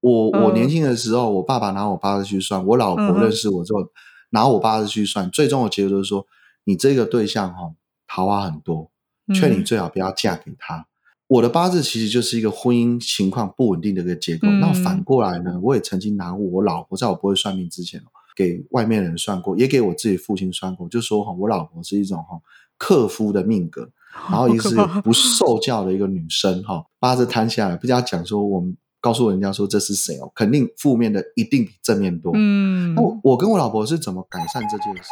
[0.00, 0.54] 我我嗯。
[0.54, 3.80] 年轻的时候，我爸爸拿我八字去算，我老婆认识我之后
[4.30, 6.26] 拿我八字去算，最终的结果就是说，
[6.64, 7.72] 你这个对象哈、
[8.06, 8.90] 桃花很多，
[9.34, 9.64] 劝你嗯。
[9.64, 10.86] 最好不要嫁给他。
[11.26, 14.48] 我的八字其实就是一个婚姻情况不稳定的一个结构。
[14.48, 18.02] 嗯那反过来呢，我也曾经拿我老婆，在我不会算命之前，
[18.34, 22.40] 给外面人算过，也给我自己父亲算过，就说哈，我老婆是一种哈
[22.76, 23.88] 克夫的命格，
[24.28, 24.74] 然后一个是
[25.04, 32.32] 不受教的一个女生哈，八字摊下来，不要讲说我们告诉人家说这是谁哦，肯定负面的一定比正面多。
[32.34, 35.10] 嗯那我我跟我老婆是怎么改善这件事？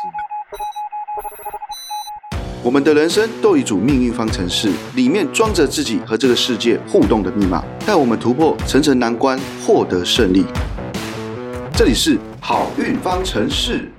[2.63, 10.45] 我们的人生都有一组命运方程式，里面装着自己和这个世界互动的密码，带我们突破层层难关，获得胜利。
[11.73, 13.93] 这里是好运方程式。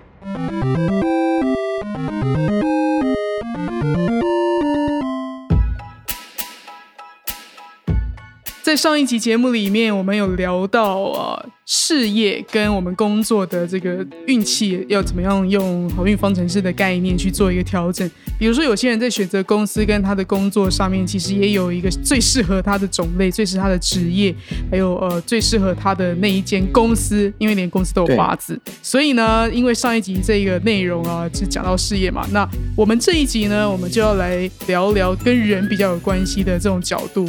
[8.69, 18.07] 在上一集节目里面，我们有聊到啊事业跟我们工作的这个运气要怎么样用好运方程式的概念去做一个调整。
[18.37, 24.31] 比如说，有些人在选择公司跟他的工作上面，其实也有一个最适合他的种类、最适合他的职业，
[24.69, 28.61] 还有呃最适合他的那一间公司，因为连公司都有八字。
[28.83, 37.27] 所以呢，因为上一集这个内容啊是讲到事业嘛，那我们这一集呢，我们就要来聊聊跟人比较有关系的这种角度。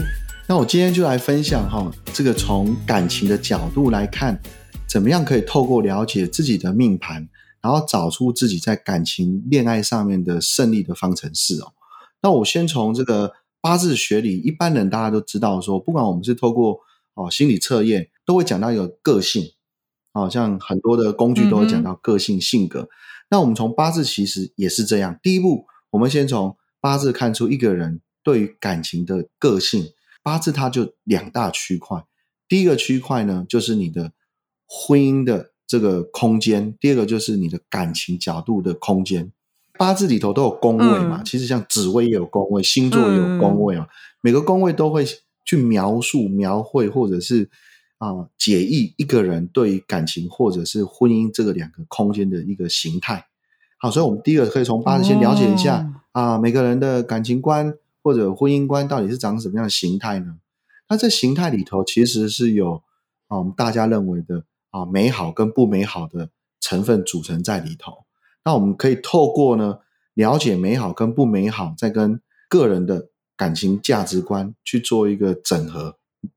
[0.50, 4.36] 那我今天就来分享哈，这个从感情的角度来看，
[4.84, 7.28] 怎么样可以透过了解自己的命盘，
[7.62, 11.72] 然后找出自己在感情、恋爱上面的胜利的方程式哦。
[12.20, 16.80] 那我先从这个八字学里，一般人大家都知道说，不管我们是透过
[17.14, 19.52] 哦心理测验，都会讲到一个个性，
[20.12, 22.88] 好、像很多的工具都会讲到个性、性格。
[23.30, 29.86] 那我们从八字其实也是这样，第一步，我们先从八字看出一个人对于感情的个性。
[30.22, 32.04] 八字它就两大区块，
[32.48, 34.12] 第一个区块呢就是你的
[34.66, 39.32] 婚姻的这个空间，第二个就是你的感情角度的空间。
[39.78, 43.88] 八字里头都有宫位嘛，嗯其实像紫微也有宫位，星座也有宫位啊，
[44.20, 45.04] 每个宫位都会
[45.46, 47.48] 去描述、描绘或者是
[47.96, 53.26] 啊、解译一个人对于感情或者是婚姻这个两个空间的一个形态。
[53.78, 60.38] 好，所以我们第一个可以从八字先了解一下、哦啊，每个人的感情观或者婚姻观到底是长什么样的形态呢？
[60.88, 62.82] 那这形态里头其实是有
[63.28, 66.30] 啊，我们大家认为的啊美好跟不美好的
[66.60, 68.04] 成分组成在里头。
[68.44, 69.78] 那我们可以透过呢
[70.14, 75.96] 了解美好跟不美好，再跟个人的感情价值观去做一个整合。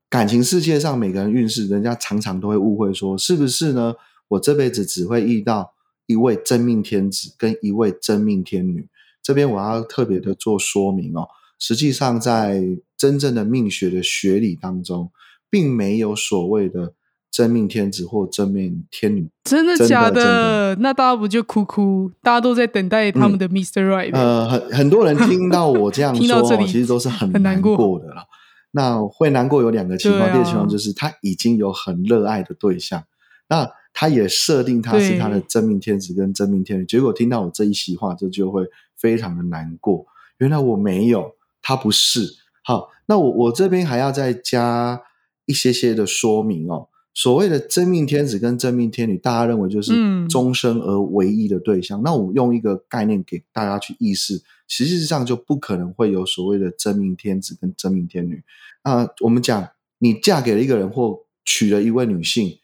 [0.10, 3.96] 感情世界上每个人运势，人家常常都会误会说，是不是呢？
[4.28, 5.74] 我这辈子只会遇到
[6.06, 8.88] 一位真命天子跟一位真命天女。
[9.24, 11.28] 这边我要特别的做说明哦，
[11.64, 12.62] 实际上在
[12.98, 15.10] 真正的命学的学理当中，
[15.50, 16.94] 并没有所谓的
[17.32, 19.30] 真命天子或真命天女。
[19.46, 22.12] 真的假的那大家不就哭哭？
[22.22, 23.88] 大家都在等待他们的 Mr.
[23.88, 28.26] Right 欸、呃，很很多人听到我这样 说哦，听到这里其实都是很难过过的了。
[28.72, 33.02] 那会难过有两个情况，啊第一个情况就是他已经有很热爱的对象，
[33.48, 38.66] 那他也设定他是他的真命天子跟真命天女，结果听到我这一席话，这就会
[38.98, 40.06] 非常的难过。
[40.40, 41.32] 原来我没有，
[41.64, 42.36] 他不是。
[42.64, 45.02] 好，那我我这边还要再加
[45.46, 46.90] 一些些的说明哦。
[47.16, 52.02] 所谓的真命天子跟真命天女，大家认为就是嗯终身而唯一的对象。
[52.02, 58.44] 那我用一个概念给大家去意识，实际上就不可能会有所谓的真命天子跟真命天女。
[58.82, 59.70] 啊、我们讲
[60.00, 62.58] 你嫁给了一个人或娶了一位女性，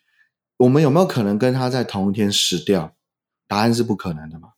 [0.57, 2.95] 我们有没有可能跟她在同一天死掉？
[3.47, 4.49] 答案是不可能的嘛。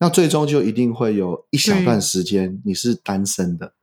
[0.00, 3.74] 那最终就一定会有一小段时间你是单身的。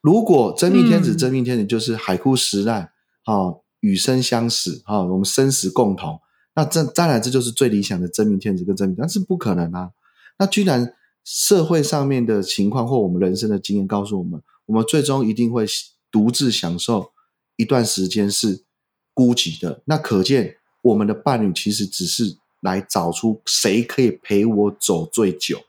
[0.00, 2.90] 如果真命天子、嗯真命天子就是海枯石烂，
[3.24, 6.20] 哦，与生相死，哈、哦，我们生死共同，
[6.54, 9.90] 那这当然这就是最理想的真命天子跟真命，但是不可能啊。
[10.38, 10.94] 那居然
[11.24, 15.66] 社会上面的情况或我们人生的经验告诉我们，我们最终一定会
[16.12, 17.10] 独自享受
[17.56, 18.62] 一段时间是
[19.12, 19.82] 孤寂的。
[19.86, 25.60] 那可见我们的伴侣其实只是来找出谁可以陪我走最久。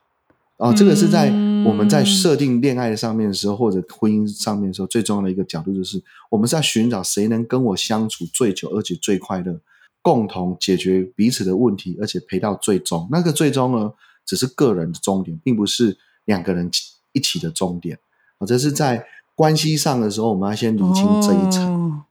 [0.58, 1.28] 啊、这个是在
[1.64, 9.60] 我们在嗯设定恋爱上面的时候，或者婚姻上面的时候，最重要的一个角度就是，我们是在寻找谁能跟我相处最久，而且最快乐，
[10.02, 13.06] 共同解决彼此的问题，而且陪到最终。
[13.12, 13.92] 那个最终呢，
[14.26, 16.68] 只是个人的终点，并不是两个人
[17.12, 17.96] 一起的终点。
[18.38, 19.06] 啊，这是在
[19.36, 21.64] 关系上的时候，我们要先理清这一层。
[21.72, 22.04] 哦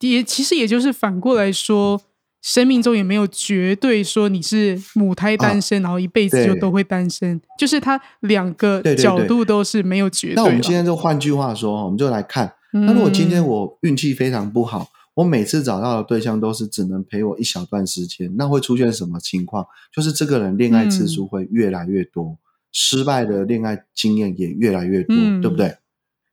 [0.00, 2.00] 也其实也就是反过来说，
[2.42, 12.86] 生命中也没有绝对说你是母胎单身，然后一辈子就都会单身，就是它两个角度都是没有绝对那我们今天就换句话说，我们就来看，嗯。
[12.86, 19.66] 那如果今天我运气非常不好，我每次找到的对象都是只能陪我一小段时间，那会出现什么情况？
[19.94, 22.38] 就是这个人恋爱次数会越来越多，
[22.72, 25.40] 失败的恋爱经验也越来越多，嗯。
[25.42, 25.76] 对不对？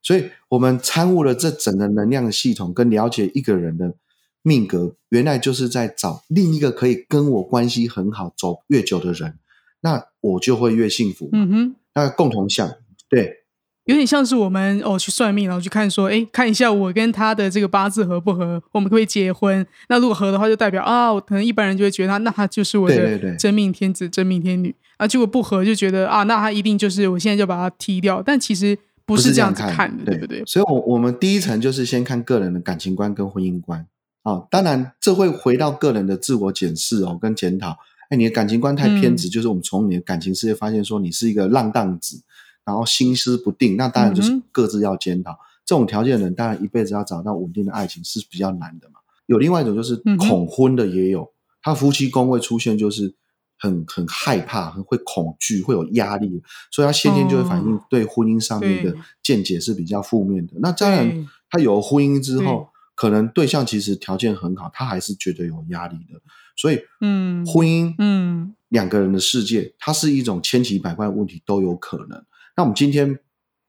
[0.00, 3.92] 所以我们参悟了这整个能量系统，跟了解一个人的
[4.42, 9.38] 命格，原来就是在找另一个可以跟我关系很好、走越久的人，
[9.82, 11.28] 那我就会越幸福。
[11.32, 12.74] 嗯哼，那共同项，
[13.08, 13.44] 对
[13.84, 19.66] 有点像是我们哦去算命，然后去看说，哎，看一下我跟他的这个八字合不合，我们可不可以结婚？
[19.88, 25.08] 那如果合的话，就代表啊，我可能一般人就会觉得他，那他就是我的真命天子、真命天女啊。
[25.08, 28.22] 结果不合，就觉得啊，那他一定就是我现在就把他踢掉。
[28.22, 30.42] 但其实不是这样子看的，对不对？
[30.44, 33.86] 所以，我我们第一层就是先看个人的感情观跟婚姻观
[34.28, 37.76] 啊、当然，这会回到个人的自我检视哦，跟检讨。
[38.10, 42.22] 哎，你的感情观太偏执，就是我们从你的感情世界发现说你是一个浪荡子，
[42.64, 45.38] 然后心思不定，那当然就是各自要检讨。
[45.64, 49.00] 这种条件的人，当然一辈子要找到稳定的爱情是比较难的嘛。
[49.26, 53.14] 有另外一种就是恐婚的也有，他夫妻宫位出现就是
[53.58, 60.54] 很很害怕，很会恐惧，会有压力，所以他先天就会反映哦对婚姻上面的对见解是比较负面的。
[60.60, 66.20] 那当然，他有婚姻之对后，可能对象其实条件很好，他还是觉得有压力的。
[66.56, 72.20] 所以，嗯婚姻，嗯，两个人的世界，它是一种千奇百怪的问题都有可能。
[72.56, 73.16] 那我们今天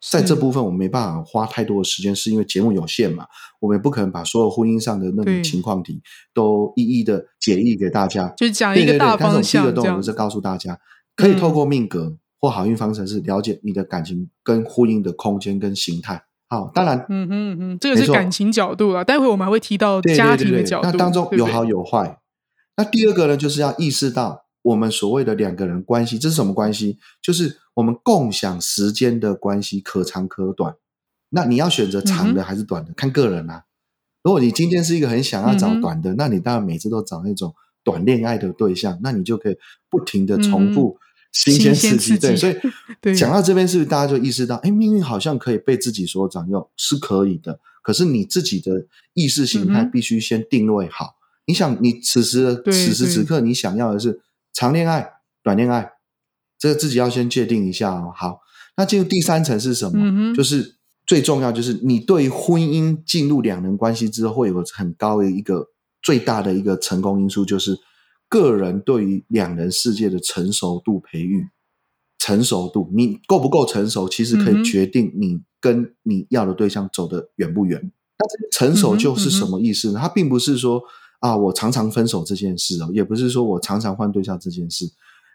[0.10, 3.28] 在这部分，我们没办法花太多的时间，是因为节目有限嘛，
[3.60, 6.02] 我们也不可能把所有婚姻上的那种情况题
[6.34, 8.34] 都一一的解译给大家。
[8.36, 10.06] 就讲对对对，一个大但是我方向第一个动这样子。
[10.08, 10.80] 作是告诉大家，
[11.16, 16.24] 可以透嗯过命格或好运方程式了解你的感情跟婚姻的空间跟形态。
[16.50, 19.04] 好，当然嗯哼嗯哼，这个是感情角度啊。
[19.04, 22.19] 待会我们还会提到家庭的角度，那当中有好有坏。
[22.75, 26.98] 那第二个呢，就是要意识到我们所谓的两个人关系，这是什么关系？
[27.22, 30.75] 就是我们共享时间的关系，可长可短。
[31.30, 33.66] 那你要选择长嗯的还是短的，看个人啊。
[34.24, 37.54] 如果你今天是一个很想要找短的，那你当然每次都找那种
[37.84, 39.56] 短恋爱的对象，那你就可以
[39.90, 40.98] 不停的重复
[41.31, 42.18] 新鲜刺激。
[42.18, 42.56] 对，所以
[43.02, 47.60] 对讲到这边，是不是大家就意识到，哎，命运好像可以被自己所掌握，是可以的。
[47.81, 51.16] 可是你自己的意识形态必须先定位好。
[51.46, 54.22] 你想，你此时此时此刻，你想要的是
[54.54, 55.10] 长恋爱、
[55.42, 55.92] 短恋爱，
[56.60, 58.12] 这个自己要先界定一下哦。
[58.16, 58.42] 好，
[58.78, 60.00] 那进入第三层是什么？
[60.04, 60.76] 嗯就是
[61.08, 65.70] 最重要，就是你对于婚姻进入两人关系之后，会有个很高的一个
[66.04, 67.80] 最大的一个成功因素，就是
[68.30, 71.50] 个人对于两人世界的成熟度培育。
[72.22, 77.80] 成熟度，你够不够成熟，其实可以决定你跟你要的对象走得远不远。
[78.20, 80.00] 那这个成熟就是什么意思呢？
[80.00, 80.84] 它并不是说
[81.22, 84.92] 啊，我常常分手这件事哦，也不是说我常常换对象这件事，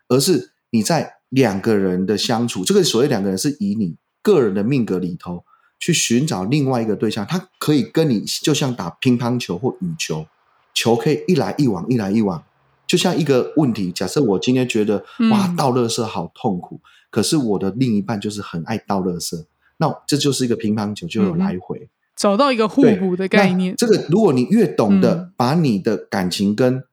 [0.09, 5.43] 而是你在两个人的相处，这个所谓两个人是以你个人的命格里头
[5.81, 10.27] 去寻找另外一个对象，他可以跟你就像打乒乓球或羽球，
[10.75, 12.45] 球可以一来一往，一来一往。
[12.87, 19.45] 就像一个问题，假设我今天觉得嗯哇倒垃圾好痛苦，可是我的另一半就是很爱倒垃圾，
[19.79, 21.89] 那这就是一个乒乓球就有来回。
[22.17, 23.77] 找到一个互对补的概念那。
[23.77, 26.85] 这个，如果你越懂得嗯把你的感情跟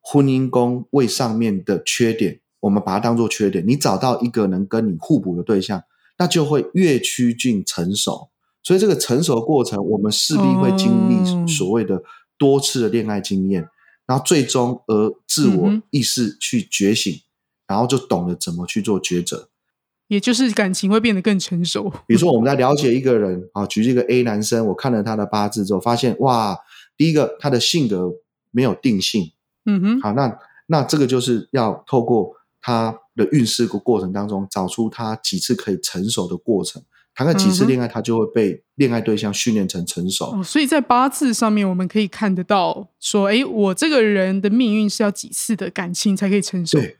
[0.00, 5.82] 婚姻宫位上面的缺点，我们把它当做缺点，你找到一个能跟你互补的对象，
[6.18, 8.30] 那就会越趋近成熟。
[8.62, 12.02] 所以这个成熟过程，我们势必会经哦历所谓的
[12.38, 13.68] 多次的恋爱经验，
[14.10, 17.22] 然后最终而自我意识去觉醒，
[17.68, 19.48] 然后就懂得怎么去做抉择。
[20.08, 21.88] 也就是感情会变得更成熟。
[22.08, 26.58] 比如说，我们在了解一个人啊，举这个 A 男生，我看了他的八字之后，发现哇，
[26.96, 28.10] 第一个他的性格
[28.50, 29.30] 没有定性，
[29.66, 30.36] 嗯哼，好，那
[30.66, 36.82] 那这个就是要透过他的运势的过程当中，找出他几次可以成熟的过程。
[37.14, 40.26] 谈个几次恋爱，他就会被恋爱对象训练成成熟。
[40.26, 46.78] 哦，所以在八字上面，我们可以看得到，说，哎，我这个人的命运是要几次的感情才可以成熟？
[46.78, 46.96] 对，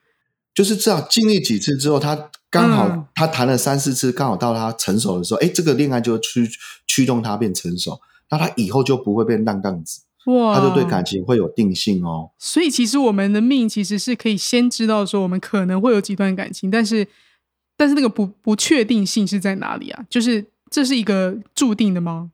[0.55, 6.49] 就是这样经历几次之后，他刚好、嗯他谈了三四次，刚好到他成熟的时候，哎，这个恋爱就驱
[6.87, 8.01] 驱动他变成熟，
[8.31, 10.03] 那他以后就不会变浪荡子。
[10.27, 12.31] 哇，他就对感情会有定性哦。
[12.39, 17.07] 所以其实我们的命其实是可以先知道说我们可能会有几段感情，但是
[17.81, 20.05] 但是那个不不确定性是在哪里啊？
[20.11, 22.31] 就是这是一个注定的吗？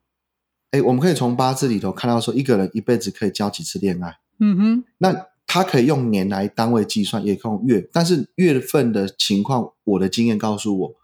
[0.73, 10.95] 哎，我们可以从八字里头看到说，一个人一辈子可以交几次恋爱，嗯哼，那他可以用年来单位计算，也可以用月，但是月份的情况，我的经验告诉我，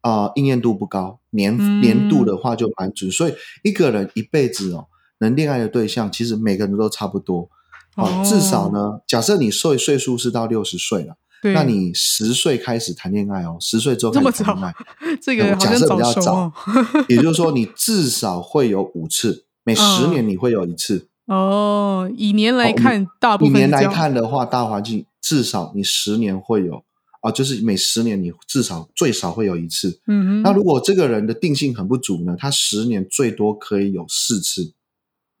[0.00, 4.86] 啊、应验度不高，年、嗯年度的话就蛮准，所以一个人一辈子哦，
[5.18, 7.50] 能恋爱的对象，其实每个人都差不多。
[7.96, 14.74] 哦哦，至少呢，假设你岁岁数是到六十岁了，对，那你十岁开始谈恋爱哦，十岁之后开始谈恋爱，
[15.20, 16.52] 这个假设比较早哦。
[17.08, 21.08] 也就是说，你至少会有五次，每十嗯年你会有一次。
[21.26, 26.84] 哦，以年来看，大部分以年来看的话，大环境至少你十年会有
[27.22, 30.00] 啊，就是每十年你至少最少会有一次。
[30.06, 34.74] 嗯哼，那如果这个人的定性很不足呢，他十年最多可以有四次。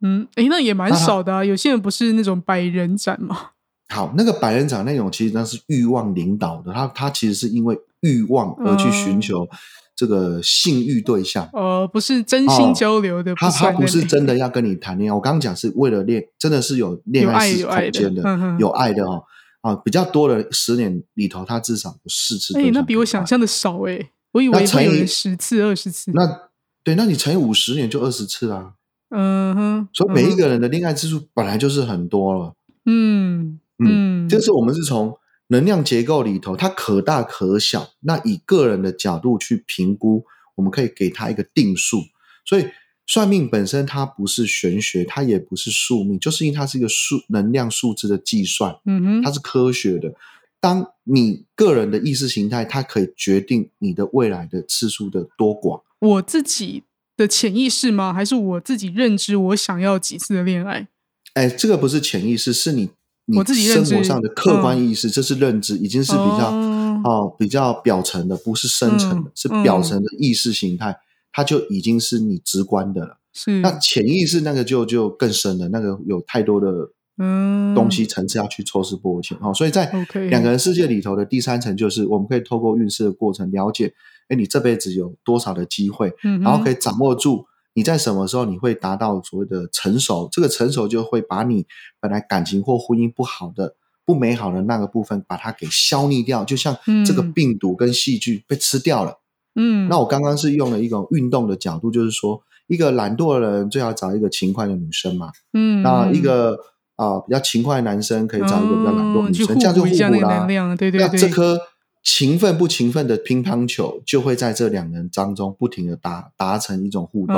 [0.00, 1.44] 嗯，诶，那也蛮少的啊。
[1.44, 3.50] 有些人不是那种百人斩嘛，
[3.94, 9.48] 好，那个百人斩那种其实那是欲望领导的，他他其实是因为欲望而去寻嗯求
[9.94, 11.48] 这个性欲对象。
[11.52, 19.24] 呃，不是真心哦交流的，他他不是真的要跟你谈恋爱，我刚刚讲是为了恋，真的是有恋有爱爱是有爱的空间的，有爱的哦。
[19.60, 22.52] 啊，比较多的十年里头，他至少有四次。
[22.70, 26.10] 那比我想象的少哎、我以那乘以为会有人十次、二十次。
[26.12, 26.50] 那
[26.82, 28.74] 对，那你乘以五十年就二十次啦。
[29.08, 32.52] 嗯哼，所以每一嗯个人的恋爱次数本来就是很多了。
[32.84, 35.16] 嗯嗯，嗯，这是我们是从
[35.48, 37.90] 能量结构里头，它可大可小。
[38.00, 40.24] 那以个人的角度去评估，
[40.56, 42.02] 我们可以给它一个定数。
[42.44, 42.66] 所以
[43.06, 50.14] 算命本身它不是玄学，它也不是宿命，就是因为它是一个数能量数字的计算，嗯哼，它是科学的。
[50.60, 55.82] 当你个人的意识形态，它可以决定你的未来的次数的多寡。
[55.98, 56.84] 我自己
[57.18, 58.14] 的潜意识吗？
[58.14, 60.88] 还是我自己认知我想要几次的恋爱？
[61.34, 62.88] 哎，这个不是潜意识，是你
[63.26, 66.80] 你自己生活上的客观意识，这是认知，已经是比较哦。
[67.04, 70.96] 哦比较表层的，不是深层的，嗯是表层的意识形态，
[71.32, 73.18] 它就已经是你直观的了。
[73.32, 73.60] 是。
[73.60, 79.52] 那潜意识那个就就更深了，那个有太多的嗯东西层次要去抽丝剥茧哦。
[79.52, 79.92] 所以在
[80.30, 83.92] 两个人世界里头的第三层，就是我们可以透过运势的过程了解，
[84.28, 91.66] 哎，你这辈子有多少的机会，嗯然后可以掌握住你在什么时候你会达到所谓的成熟，这个成熟就会把你
[92.00, 93.74] 本来感情或婚姻不好的、
[94.06, 97.32] 不美好的那个部分，把它给消灭掉，就像这个嗯。
[97.32, 99.18] 病毒跟细菌被吃掉了。
[99.56, 106.58] 嗯，那我刚刚是用了一种运动的角度，就是说，一个懒惰的人最好找一个勤快的女生嘛，嗯那一个
[106.96, 111.58] 啊、比较勤快的男生可以找一个比较懒惰的女生，这样就互互补一下那这颗
[112.04, 117.34] 勤奋不勤奋的乒乓球就会在这两人当中不停的达达成一种互动，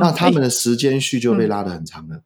[0.00, 2.22] 那他们的时间序就被嗯拉得很长了。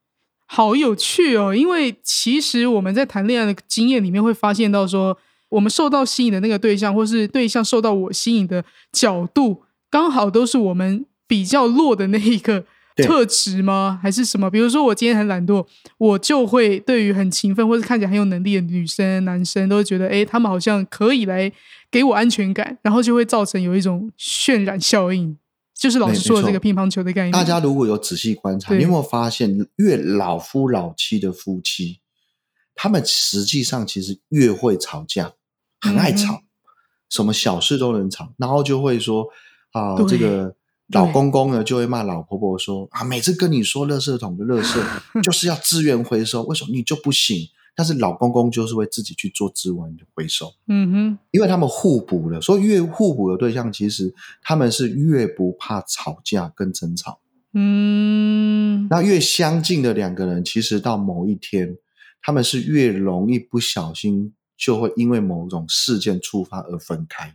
[0.47, 1.53] 好有趣哦！
[1.53, 5.19] 因为其实我们在谈恋爱的经验里面会发现到说，
[5.49, 12.67] 我们受到吸引的那个对象，或是对象受到我吸引的角度，刚好都是我们比较弱的那一个对
[12.97, 13.99] 特质吗？
[14.03, 14.51] 还是什么？
[14.51, 15.67] 比如说我今天很懒惰，
[15.99, 21.53] 我就会对于很勤奋或者看起来很有能力的女生、男生，都会觉得，哎，他们好像可以来
[21.91, 25.37] 给我安全感，然后就会造成有一种渲染效应，
[25.75, 27.33] 就是老没师说的这个乒乓球的概念。
[27.33, 32.01] 大家如果有仔细观察，你有没有发现，越老夫老妻的夫妻，
[32.75, 35.33] 他们实际上其实越会吵架，
[35.81, 36.43] 很爱吵，嗯
[37.09, 39.29] 什么小事都能吵，然后就会说
[39.71, 40.57] 啊、对这个
[40.89, 44.81] 老公公呢就会骂老婆婆说啊，每次跟你说垃圾桶的垃圾
[45.23, 47.49] 就是要资源回收，为什么你就不行？
[47.75, 50.55] 但是老公公就是会自己去做资源回收。
[50.69, 57.19] 嗯哼，因为他们互补了，所以越互补的对象，其实他们是越不怕吵架跟争吵。
[57.53, 61.77] 嗯，那越相近的两个人，其实到某一天，
[62.23, 67.35] 他们是越容易不小心就会因为某种事件触发而分开。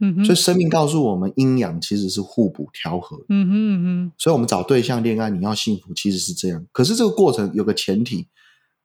[0.00, 3.24] 嗯哼，所以生命告诉我们，阴阳其实是互补调和的。
[3.30, 6.64] 嗯哼嗯哼，所以我们找对象恋爱，你要幸福，其实是这样。
[6.72, 8.28] 可是这个过程有个前提，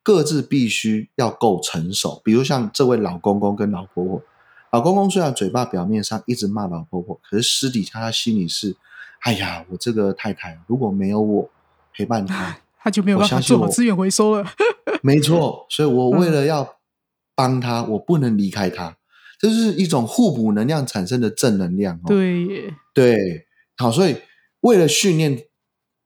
[0.02, 2.22] 各自必须要够成熟。
[2.24, 4.22] 比如像这位老公公跟老婆婆，
[4.72, 8.76] 老公公虽然嘴巴表面上一直骂老婆婆，可是私底下他心里是，
[9.22, 11.50] 哎呀，我这个太太如果没有我
[11.94, 14.44] 陪伴她， 他就没有办法我相信我做好资源回收了。
[15.04, 16.78] 没错，所以我为了要
[17.36, 18.98] 帮她，我不能离开她。
[19.44, 22.08] 这是一种互补能量产生的正能量哦。
[22.08, 23.46] 对耶，对，
[23.76, 24.16] 好，所以
[24.62, 25.38] 为了训练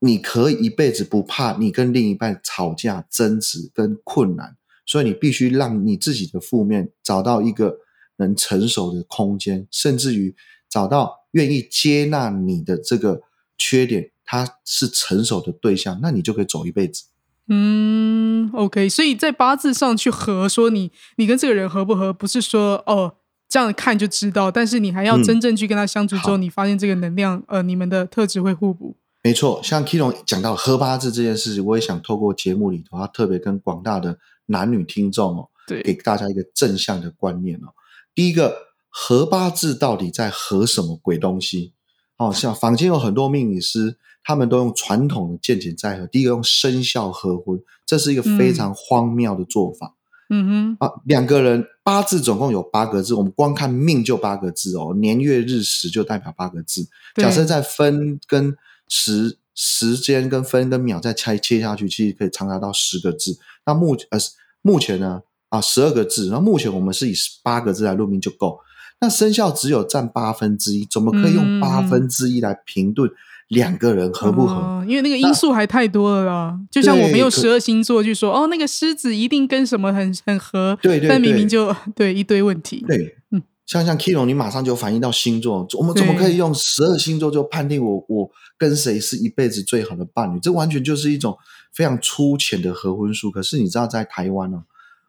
[0.00, 7.78] 你可以一辈子不怕你跟另一半吵架、争执跟困难，所以你必须让你自己的负面找到一个
[8.16, 10.34] 能成熟的空间，甚至于
[10.68, 13.22] 找到愿意接纳你的这个
[13.56, 17.04] 缺点，他是成熟的对象，那你就可以走一辈子。
[17.46, 23.14] 嗯，OK，所以在八字上去合，说你你跟这个人合不合，不是说哦
[23.48, 28.96] 这样看就知道，但是你还要嗯真正去跟他相处之后，好你发现这个能量，呃，你们的特质会互补。
[29.22, 37.74] 没错，像 K 龙讲到合八字这件事情，我也想透过节目里头，他特别跟广大的男女听众哦，对给，大家一个正向的观念哦。
[38.14, 38.54] 第一个，
[38.88, 41.72] 合八字到底在合什么鬼东西？
[42.16, 46.06] 哦， 像坊间有很多命理师，他们都用传统的见解在合。
[46.06, 49.97] 第一个用生肖合婚，这是一个非常荒谬的做法、嗯
[50.28, 50.92] 哼，啊。
[51.04, 56.86] 两个人八字总共有八个字，我们光看命就八个字哦，年月日时就代表八个字。
[57.14, 58.56] 假设再分跟
[58.88, 63.38] 时时间跟分跟秒再切切下去，其实可以长达到十个字。
[63.66, 64.18] 那目呃
[64.62, 68.60] 目前呢啊十二个字，那目前我们是以八个字来录命就够。
[69.00, 73.10] 那生肖只有占八分之一，怎么可以用八分之一来评论
[73.48, 74.54] 两个人合不合？
[74.54, 76.58] 哦因为那个因素还太多了啦。
[76.70, 82.82] 就像我们用十二星座去说，哦，那个狮子一定跟什么很很合，对对但明明就对一堆问题。
[82.88, 90.40] 对，嗯像像 Kilo，你马上就反映到星座，我们怎么可以用十二星座就判定我我跟谁是一辈子最好的伴侣？
[90.40, 91.36] 这完全就是一种
[91.74, 93.30] 非常粗浅的合婚术。
[93.30, 94.62] 可是你知道，在台湾呢、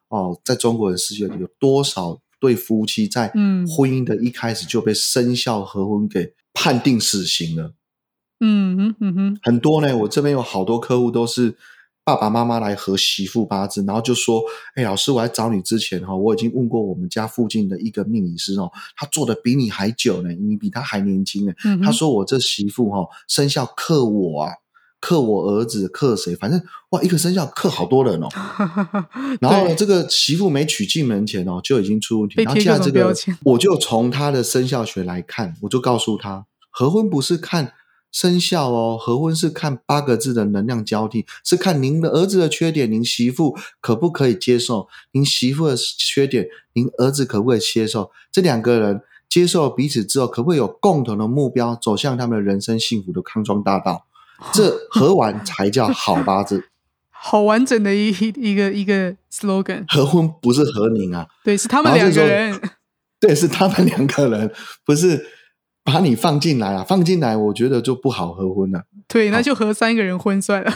[0.10, 7.72] 哦，在中国的世界里，有多少对夫妻在嗯婚姻的一开始就被生肖合婚给判定死刑了？
[8.40, 11.56] 嗯哼嗯哼，很多呢，我这边有好多客户都是
[12.04, 14.42] 爸爸妈妈来合媳妇八字，然后就说
[14.76, 21.54] ：“哎，老师，我来找你之前哈、我已经问过我们家附近的一个命理师哦，他做的比你还久呢，你比他还年轻呢。
[21.66, 24.54] 嗯他说我这媳妇哈、生肖克我啊，
[25.00, 26.36] 克我儿子，克谁？
[26.36, 28.28] 反正哇，一个生肖克好多人哦。
[29.40, 32.42] 然后呢，这个媳妇没娶进门前哦，就已经出问题。
[32.42, 37.74] 然后现在这个我就从他的生肖学来看，我就告诉他，合婚不是看
[38.12, 44.88] 生肖哦，合婚是看八个字的能量交替，是看您的儿子的缺点，您媳妇可不可以接受？
[45.12, 48.12] 您媳妇的缺点，您儿子可不可以接受？
[48.32, 54.06] 这两个人接受彼此之后，可不可以有共同的目标，走向他们的人生幸福的康庄大道？
[54.54, 56.66] 这合完才叫好八字。
[57.12, 59.84] 好完整的一一个一个 slogan。
[59.94, 62.60] 合婚不是合您啊，对，是他们两个人。
[63.20, 64.50] 对，是他们两个人，
[64.86, 65.28] 不是
[65.84, 70.72] 把你放进来啊，放进来，我觉得就不好合婚了、对，那就合三个人婚算了，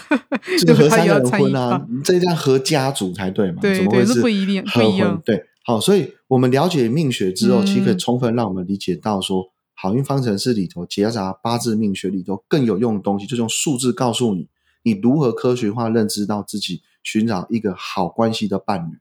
[0.58, 3.62] 这个合三个人婚啊吧。，这样合家族才对嘛？
[3.62, 5.22] 怎么会是不一定合不一样婚？
[5.24, 14.48] 对，好，所以我们了解命学之后，嗯其实可以充分让我们理解到说，好运方程式里头夹杂八字命学里头更有用的东西，就是用数字告诉你，
[14.84, 18.98] 你如何科学化认知到自己，寻找一个好关系的伴侣。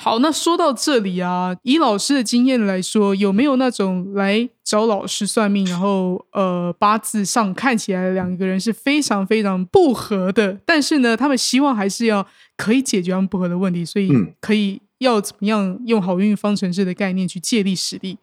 [0.00, 12.24] 好，那说到这里啊，以老师的经验来说，有没有那种来找老师算命，然后呃八字上看起来两个人是非常非常不合的，但是呢，他们希望还是要
[12.56, 18.18] 可以解决他们不合的问题，所以嗯可以要怎么样用好运方程式的概念去借力使力？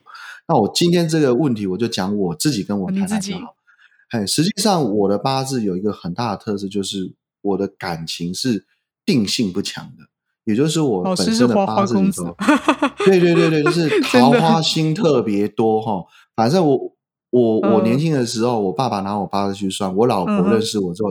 [0.47, 3.53] 那我今天这个问题，我就讲我自己跟我自己太太就好。
[4.11, 8.65] 哎，实际上我的八字有一个很大的特色，就是我的感情是
[9.05, 10.05] 定性不强的，
[10.45, 12.35] 也就是我本身的八字里头，，
[13.05, 16.05] 对对对对，就是 桃花心特别多哈。
[16.35, 16.77] 反正我
[17.31, 21.09] 我我嗯年轻的时候，我爸爸拿我八字去算，我老婆认识我之后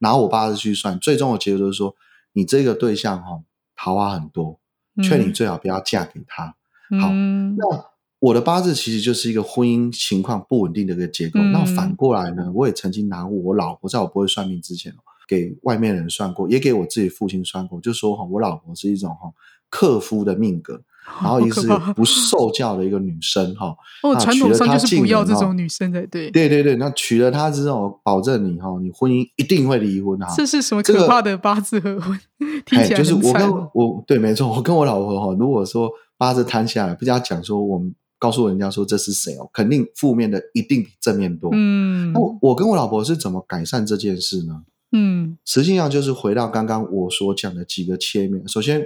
[0.00, 1.94] 拿我八字去算，最终的结果就是说，
[2.34, 3.40] 你这个对象哈
[3.74, 4.60] 桃花很多，
[5.02, 6.54] 劝你嗯最好不要嫁给他。
[7.00, 7.64] 好嗯那
[8.20, 11.40] 我的八字其实就是一个婚姻情况不稳定的一个结构。
[11.40, 14.92] 嗯那反过来呢，我也曾经拿我老婆，在我不会算命之前，
[15.28, 19.32] 给外面人算过，也给我自己父亲算过，就说哈，我老婆是一种哈
[19.68, 20.80] 克夫的命格，
[21.20, 23.76] 然后一个是不受教的一个女生哈。
[24.02, 26.30] 哦，那传统上就是不要这种女生才对。
[26.30, 30.32] 对对对，那娶了她之后，保证你哈，你婚姻一定会离婚啊。
[30.36, 32.18] 这是什么可怕的八字合婚？
[32.64, 41.50] 听哎，起来就是我跟我对，没错，我跟我老婆哈，如果说八字摊下来，不加讲说我们告诉人家说这是谁哦，肯定负面的一定比正面多。
[41.52, 44.62] 嗯那我我跟我老婆是怎么改善这件事呢？
[44.96, 48.46] 嗯实际上就是回到刚刚我所讲的几个切面。
[48.48, 48.80] 首先，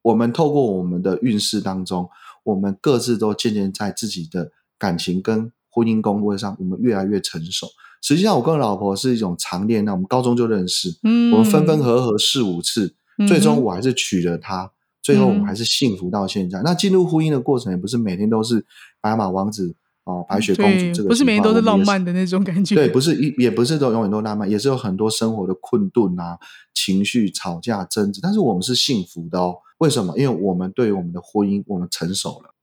[0.00, 2.08] 我们透过我们的运势当中，
[2.44, 7.68] 我们各自都渐渐在自己的感情跟婚姻工位上，我们越来越成熟。
[8.00, 16.62] 实际上，我跟老婆是一种长恋那，我们高中就认识，嗯，我们分分合合四五次，嗯最终我还是娶了她，最后我们嗯还是幸福到现在。
[16.62, 18.64] 那进入婚姻的过程也不是每天都是
[19.00, 22.74] 白马王子哦，白雪公主这个，不是每天都是浪漫的那种感觉。
[22.74, 26.38] 对，不是一也不是都永远都浪漫，也是有很多生活的困顿啊、
[26.74, 29.56] 情绪、吵架、争执，但是我们是幸福的哦。
[29.78, 30.16] 为什么？
[30.18, 32.54] 因为我们对于我们的婚姻，我们成熟了。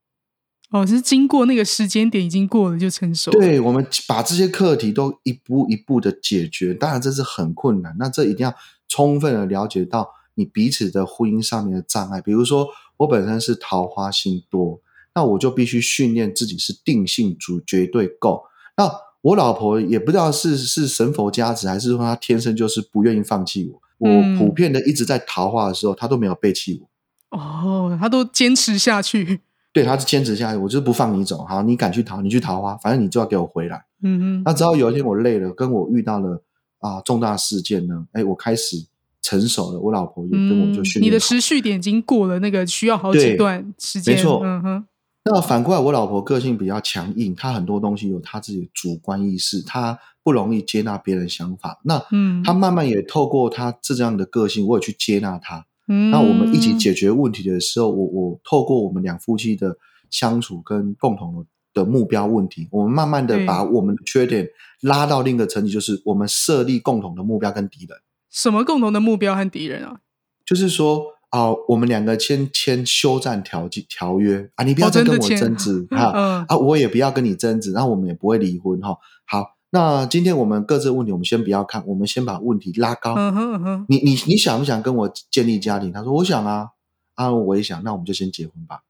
[0.70, 3.40] 哦，是经过那个时间点已经过了就成熟了。
[3.40, 7.96] 对，我们把这些课题都一步一步的解决，当然这是很困难。
[7.98, 8.54] 那这一定要
[8.86, 12.20] 充分的了解到你彼此的婚姻上面的障碍。
[12.20, 14.80] 比如说，我本身是桃花心多，
[15.14, 18.44] 那我就必须训练自己是定性足绝对够。
[18.76, 18.90] 那
[19.22, 23.80] 我老婆也不知道是是神佛加持，还是说她天生就是不愿意放弃我。
[23.98, 27.38] 我嗯普遍的一直在桃花的时候，她都没有背弃我。
[27.38, 29.40] 哦，她都坚持下去。
[29.72, 31.44] 对，她是坚持下去，我就是不放你走。
[31.44, 33.84] 好，你敢去桃，你去桃花，反正你就要给我回来。
[34.02, 36.42] 嗯嗯，那直到有一天我累了，跟我遇到了
[36.78, 38.86] 啊重大事件呢，哎，我开始
[39.20, 44.16] 成熟了，我老婆也跟我就你的持续点已经过了那个需要好几段时间。
[44.16, 44.86] 没错嗯哼，
[45.22, 51.78] 那反过来，我老婆个性比较强硬，她很多东西有她自己的主观意识，她不容易接纳别人想法。
[51.84, 55.66] 那嗯，她慢慢也透过她这样的个性，我也去接纳她。
[55.88, 59.76] 嗯，那我们一起解决问题的时候，我我透过我们两夫妻的
[60.08, 64.48] 相处跟共同的目标问题，我们慢慢的把我们的缺点
[64.80, 67.98] 拉到另一个层级，就是我们设立共同的目标跟敌人。
[68.30, 70.00] 什么共同的目标和敌人啊？
[70.46, 83.14] 就是说啊、我们两个先签休战条件条约啊，你不要哦再跟我争执哈、嗯啊，我也不要跟你争执，然后我们也不会离婚哈、好，那今天我们各自的问题，我们先不要看，我们先把问题拉高。
[83.14, 85.92] 嗯哼嗯哼，你你你想不想跟我建立家庭？
[85.92, 86.70] 他说我想啊，
[87.14, 88.80] 啊我也想，那我们就先结婚吧。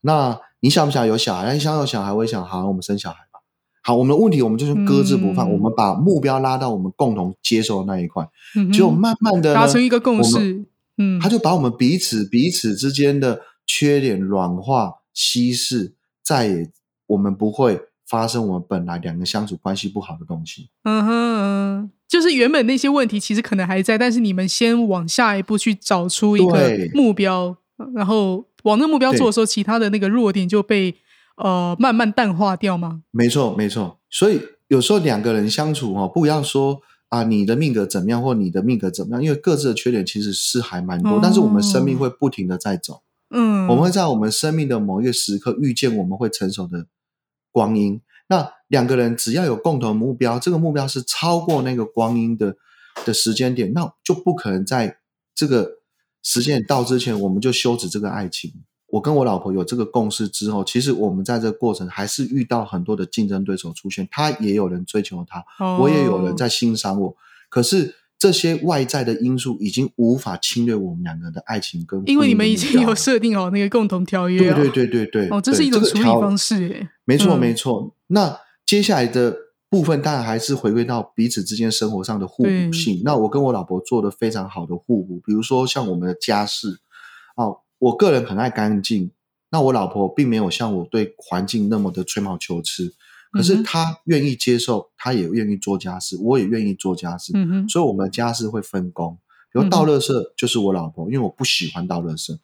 [0.00, 1.52] 那你想不想有小孩？
[1.52, 3.40] 你想有小孩，我也想，好，我们生小孩吧。
[3.82, 8.24] 好，我们的问题我们就是搁置不放，嗯我们把目标拉到我们共同接受的那一块，
[8.56, 10.64] 嗯哼结果慢慢的呢达成一个共识，
[11.02, 16.70] 嗯，他就把我们彼此彼此之间的缺点软化稀释，再也
[17.06, 20.68] 我们不会发生我们本来两个相处关系不好的东西。
[20.84, 27.56] 嗯哼嗯，就是原本那些问题其实可能还在，但是你们先往下一步去找出一个目标，
[27.94, 30.94] 然后往那个目标做的时候，其他的那个弱点就被
[31.36, 33.02] 呃慢慢淡化掉吗？
[33.10, 33.98] 没错，没错。
[34.10, 36.80] 所以有时候两个人相处哦，不要说
[37.12, 43.02] 啊你的命格怎么样，或你的命格怎么样，因为各自的缺点其实是还蛮多，哦但是我们生命会不停的在走。
[43.28, 46.86] 嗯，我们会在我们生命的某一个时刻遇见我们会成熟的
[47.50, 48.00] 光阴。
[48.28, 52.56] 那两个人只要有共同目标，这个目标是超过那个光阴的
[53.04, 54.96] 的时间点，那就不可能在
[55.34, 55.70] 这个
[56.22, 58.52] 时间点到之前，我们就休止这个爱情。
[58.92, 67.16] 我跟我老婆有这个共识之后，其实我们在这个过程还是遇到很多的竞争对手出现，他也有人追求他，哦我也有人在欣赏我，
[67.48, 67.96] 可是。
[68.22, 76.88] 这些外在的因素已经无法侵略我们两个人的爱情跟因为你们已经有设定好那个共同条约、哦，对对对对对，哦，这是一种处理方式耶。
[77.04, 77.96] 没错嗯没错。
[78.06, 79.36] 那接下来的
[79.68, 83.02] 部分，当然还是回归到彼此之间生活上的互对补性。
[83.04, 86.78] 那我跟我老婆做的非常好的互补，比如说像我们的家事，
[87.34, 89.10] 哦，我个人很爱干净，
[89.50, 92.94] 那我老婆并没有像我对环境那么的吹毛求疵，
[93.32, 99.18] 可是她愿意接受，她也愿意做家事，我也愿意做家事，嗯，所以我们的家事会分工。
[99.52, 102.38] 比如倒垃圾就是我老婆，因为我不喜欢倒垃圾。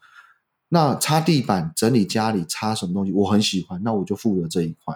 [0.71, 4.95] 那擦地板、整理家里、擦什么东西，我很喜欢，那我就负责这一块。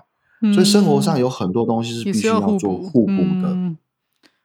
[0.53, 3.49] 所以生活上嗯有很多东西是必须要做互补的。
[3.49, 3.79] 嗯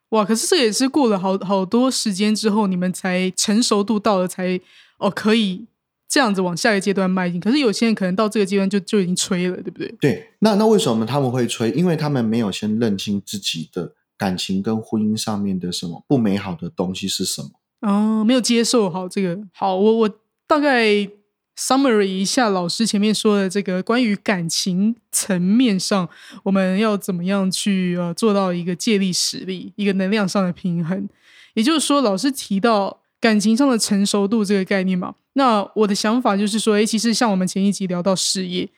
[0.10, 4.62] 哇，可是这也是过了好好多时间之后，你们才成熟度到了才，
[4.99, 5.65] 哦可以
[6.07, 7.39] 这样子往下一个阶段迈进。
[7.39, 9.93] 可是有些人可能到这个阶段就就已经吹了，对不对？
[9.99, 11.71] 对，那那为什么他们会吹？
[11.71, 17.49] 因为他们没有先认清自己的感情跟婚姻上面的什么不美好的东西是什么。
[17.81, 19.37] 哦，没有接受好这个。
[19.53, 20.09] 好，我我
[20.47, 21.07] 大概
[21.55, 26.09] summary 一下老师前面说的这个关于感情层面上，
[26.43, 31.07] 我们要怎么样去呃做到一个借力使力，一个能量上的平衡。
[31.53, 38.69] 也就是说，老师提到感情上的成熟度这个概念嘛，那我的想法就是说，诶，其实像我们前一集聊到事业，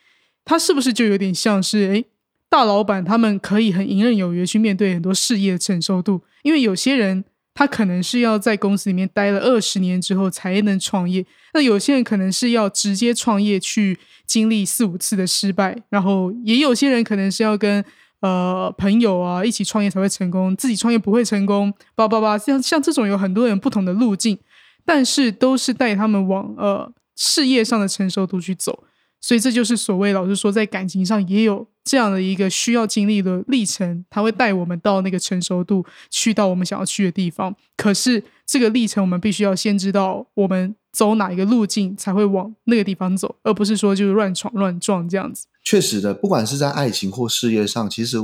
[0.45, 2.05] 它是不是就有点像是诶
[2.49, 7.23] 大老板他们可以很游刃有余去面对很多事业的成熟度，因为有些人
[7.53, 17.83] 他可能是要在公司里面待了二十年之后才能创业，那有些人可能是要直接创业去经历四五次的失败，然后也有些人可能是要跟
[18.21, 24.37] 呃朋友啊一起创业才会成功，自己创业不会成功，叭叭叭，像像这种有很多人不同的路径，
[24.85, 28.83] 但是都是带他们往呃事业上的成熟度去走。
[29.21, 37.53] 所以这就是所谓老师说，在感情上也有这样的一个需要经历的历程，他会带我们到那个成熟度，去到我们想要去的地方。
[37.75, 45.45] 可是这个历程，我们必须要先知道我们走哪一个路径才会往那个地方走，而不是说就是乱闯乱撞这样子。
[45.63, 48.17] 确实的，不管是在爱情或事业上，其实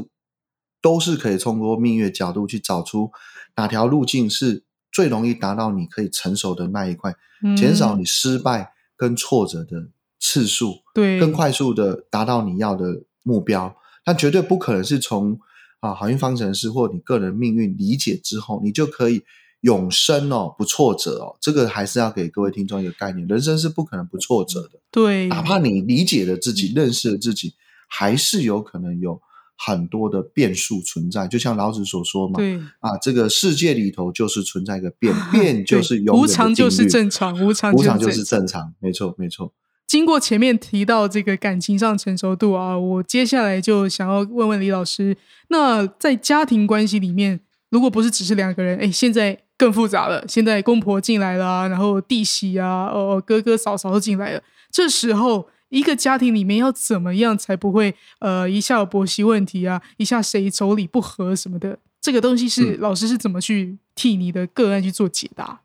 [0.82, 3.12] 都是可以通过命运角度去找出
[3.56, 13.76] 哪条路径是最容易达到你可以成熟的那一块，嗯减少你失败跟挫折的次数，对更快速的达到你要的目标。
[14.04, 15.40] 但绝对不可能是从
[15.80, 19.24] 啊好运方程式或你个人命运理解之后，你就可以
[19.66, 21.36] 永生哦，不挫折哦。
[21.42, 24.80] 这个还是要给各位听众一个概念，人生是不可能不挫折的。
[24.92, 27.54] 对，哪怕你理解了自己、认识了自己，
[27.88, 29.20] 还是有可能有
[29.58, 31.28] 很多的变数存在。
[31.28, 38.40] 就像老子所说嘛，对啊，这个世界里头就是存在一个变， 变就是永无常就是正常，无常无常就是正常。
[38.40, 39.52] 正常，没错没错。
[39.88, 45.16] 经过前面提到这个感情上成熟度啊，我接下来就想要问问李老师，
[45.50, 65.62] 那在家庭关系里面，如果不是只是两个人，哎，现在更复杂了，现在公婆进来了啊，然后弟媳啊，哦，哥哥嫂嫂都进来了，这时候一个家庭里面要怎么样才不会呃一下有婆媳问题啊，一下谁妯娌不和什么的，这个东西是、老师是怎么去替你的个案去做解答？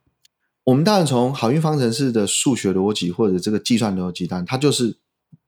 [0.65, 4.99] 我们当然从好运方程式的数学逻辑或者这个计算逻辑，当然它就是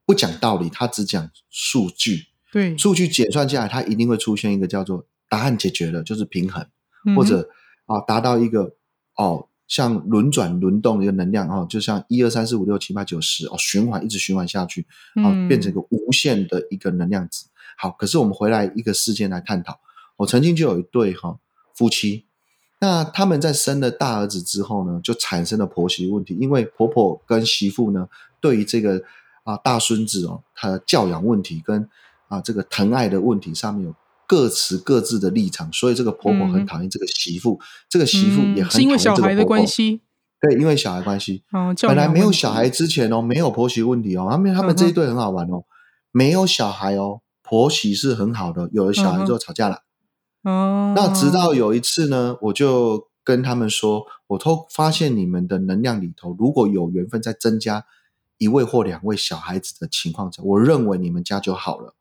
[0.05, 2.25] 不讲道理，它只讲数据。
[2.51, 6.65] 对，数据检算下来，它一定会出现一个叫做答案解决了，就是平衡，
[7.05, 7.49] 嗯或者
[7.85, 8.73] 啊达到一个
[9.15, 14.81] 哦像轮转轮动的一个能量哦，就像一二三四五六七八九十哦循环一直循环下去，
[15.15, 17.45] 哦嗯变成一个无限的一个能量值。
[17.77, 19.79] 好，可是我们回来一个事件来探讨，
[20.17, 21.39] 我曾经就有一对哈、
[21.73, 22.25] 夫妻，
[22.79, 28.07] 那他们在生了大儿子之后呢，就产生了婆媳问题，因为婆婆跟媳妇呢
[28.39, 29.01] 对于这个
[29.43, 31.89] 啊大孙子哦，他的教养问题跟
[32.27, 33.95] 啊这个疼爱的问题上面有
[34.27, 37.59] 各持各自的立场，所以这个婆婆很嗯讨厌这个媳妇，
[37.89, 39.57] 这个媳妇嗯也很是因为讨厌小孩的这个婆婆。
[39.57, 40.01] 关系
[40.41, 45.63] 对，因为小孩关系，哦，本来没有小孩之前哦，没有婆媳问题哦，他们他们这一对很好玩哦，
[46.11, 49.83] 没有小孩哦，婆媳是很好的，有了小孩之后吵架了。
[50.43, 57.85] 哦，那直到有一次呢，我就跟他们说，我偷发现你们的能量里头，如果有缘分再增加
[58.37, 61.95] 一位或两位小孩子的情况下，我认为你们家就好了。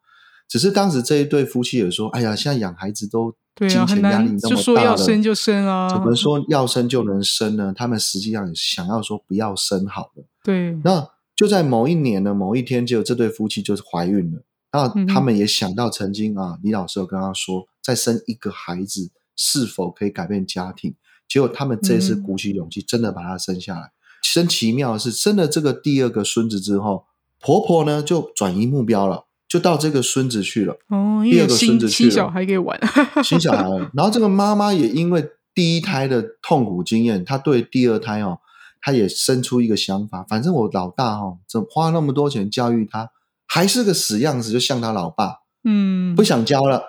[0.52, 7.72] 只是当时这一对夫妻也说：“哎呀，现在养孩子都金钱压力那么大了，要生就生啊，怎么说要生就能生呢？
[7.74, 10.24] 他们实际上也想要说不要生好了。
[10.44, 14.42] 对，那就在某一年的某一天，就这对夫妻就是怀孕了。
[14.72, 20.94] 那他们也想到曾经啊，李老师有跟他说，再生一个孩子是否可以改变家庭？
[21.26, 23.90] 结果他们这次嗯鼓起勇气，真的把他生下来。
[24.34, 27.06] 真奇妙的是，生了这个第二个孙子之后，
[27.40, 30.72] 婆婆呢就转移目标了，就到这个孙子去了。
[30.88, 32.80] 哦，第二个孙子去了新小孩可以玩，
[33.22, 33.90] 新小孩了。
[33.92, 38.38] 然后这个妈妈也因为第一胎的痛苦经验，她对第二胎哦，
[38.80, 43.10] 她也生出一个想法，反正我老大哦，怎么花那么多钱教育他，
[43.46, 45.34] 还是个死样子，就像他老爸，
[45.64, 46.82] 嗯，不想教了，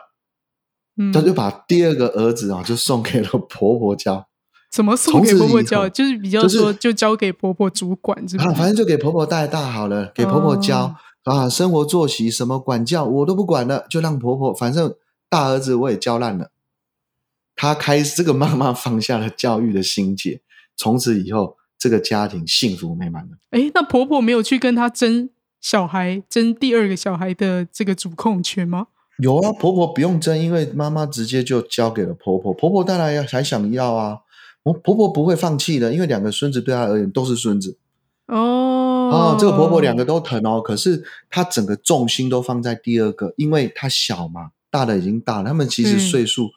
[0.98, 4.30] 嗯，她就把第二个儿子啊、就送给了婆婆教。
[4.72, 14.96] 怎么送给婆婆教，就是比较就是说就交给婆婆主管，是不啊，反正就给婆婆带大好了，给婆婆教、哦啊，生活作息什么管教我都不管了，就让婆婆，反正
[15.30, 16.52] 大儿子我也教烂了。
[17.56, 20.42] 她开始这个妈妈放下了教育的心结，
[20.76, 23.38] 从此以后这个家庭幸福美满了。
[23.52, 25.30] 哎，那婆婆没有去跟她争
[25.62, 28.88] 小孩，争第二个小孩的这个主控权吗？
[29.20, 34.20] 有啊，婆婆不用争，因为妈妈直接就交给了婆婆，婆婆当然要还想要啊。
[34.64, 37.78] 我婆婆不会放弃的，因为两个孙子对她而言都是孙子
[38.28, 38.73] 哦，
[39.14, 39.38] 哦。
[39.40, 46.50] 这个婆婆两个都疼哦，可是她整个重心都放在第二个，因为她小嘛，大的已经大了，他们其实嗯岁数，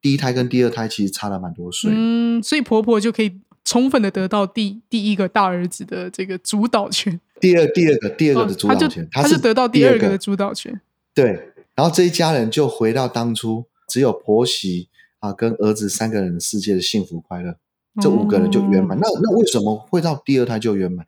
[0.00, 1.90] 第一胎跟第二胎其实差了蛮多岁。
[1.94, 10.80] 嗯，所以婆婆就可以充分的得到第第一个大儿子的这个主导权，第二第二个第二个的主导权，她是得到第第二二个的主导权。
[11.14, 14.88] 对，然后这一家人就回到当初只有婆媳
[15.20, 17.56] 啊跟儿子三个人的世界的幸福快乐，
[18.02, 18.98] 这五个人就圆满。
[18.98, 21.06] 哦那那为什么会到第二胎就圆满？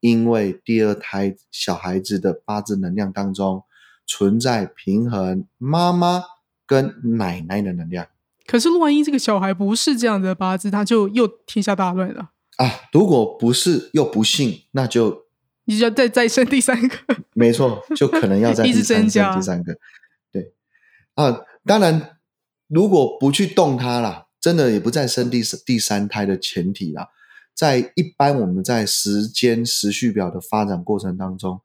[0.00, 3.64] 因为第二胎小孩子的八字能量当中
[4.06, 6.22] 存在平衡妈妈
[6.66, 8.06] 跟奶奶的能量
[8.46, 12.70] 可是万一这个小孩不是这样的八字，他就又天下大乱了，啊。
[12.92, 15.26] 如果不是又不幸，那就
[15.64, 16.96] 你就要再再生第三个。
[17.32, 19.76] 没错，就可能要再 一直生第三个。
[20.30, 20.52] 对
[21.14, 22.18] 啊，当然，
[22.68, 27.08] 如果不去动它啦，真的也不再生第第三胎的前提啦，
[27.56, 31.62] 在一般我们在时间时序表的发展过程当中，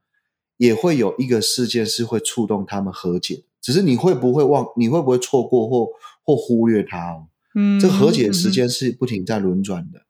[0.56, 5.90] 也会有一个事件是会触动他们和解，只是你会不会忘，你会不会错过或
[6.24, 7.28] 或忽略它哦？
[7.56, 10.04] 嗯，这个和解的时嗯间是不停在轮转的。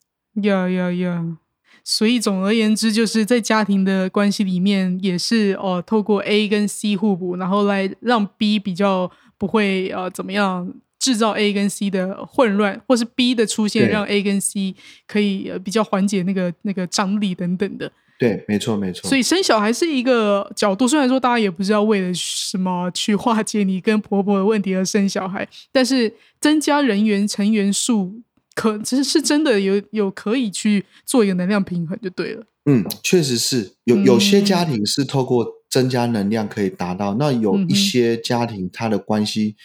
[0.48, 1.38] 呀呀呀！
[1.84, 14.76] 所以总而言之，就是在家庭的关系里面，也是哦，透过 A 跟 C 互补，然后来让 B 比较不会呃怎么样制造 A 跟 C 的混乱，或是 B 的出现让 A 跟 C
[15.08, 17.92] 可以呃比较缓解那个那个张力等等的。
[18.20, 19.10] 对，没错，没错。
[19.10, 28.22] 所以生小孩是一个角度，虽然说大家也不是要为了什么去化解你跟婆婆的问题而生小孩，但是增加人员成员数，
[28.54, 32.44] 可其实是真的有有可以去做一个能量平衡就对了。
[32.66, 39.56] 嗯，确实是有有些嗯家庭是透过增加能量可以达到，那有一些家庭他的关系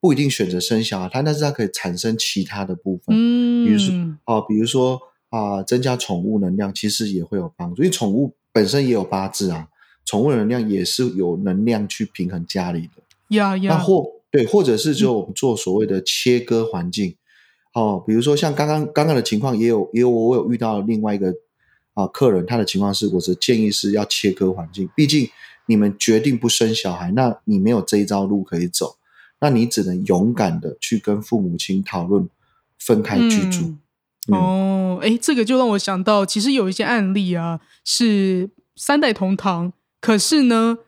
[0.00, 9.68] 不一定选择生小孩，他但是他可以产生其他的部分，嗯，比如说哦，比如说啊、增加宠物能量其实也会有帮助，因为宠物本身也有八字啊，
[10.04, 13.36] 宠物能量也是有能量去平衡家里的。
[13.36, 17.14] 呀呀，那或对，或者是就我们做所谓的切割环境，
[17.74, 21.32] 哦，比如说像刚刚刚刚的情况，也有也有我有遇到另外一个
[21.94, 25.28] 啊客人他的情况是，我的建议是要切割环境，毕竟
[25.66, 28.96] 你们决定不生小孩，那你没有这一招路可以走，
[29.40, 32.28] 那你只能勇敢的去跟父母亲讨论
[32.78, 33.64] 分开居住。
[33.66, 33.78] 嗯
[34.28, 40.78] 哦，哎，这个就让我想到，其实有一些案例啊，是三代同堂，可是呢，